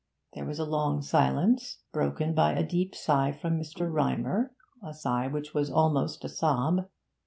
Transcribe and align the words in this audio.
There 0.33 0.45
was 0.47 0.57
a 0.57 0.65
long 0.65 1.03
silence, 1.03 1.83
broken 1.93 2.33
by 2.33 2.53
a 2.53 2.65
deep 2.67 2.95
sigh 2.95 3.31
from 3.31 3.59
Mr. 3.59 3.87
Rymer, 3.91 4.51
a 4.83 4.95
sigh 4.95 5.27
which 5.27 5.53
was 5.53 5.69
almost 5.69 6.25
a 6.25 6.29
sob. 6.29 6.87